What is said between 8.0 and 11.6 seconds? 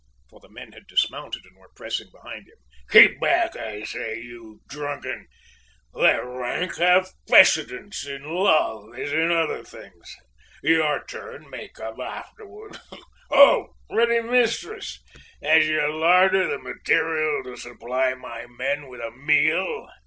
in love as in other things! Your turn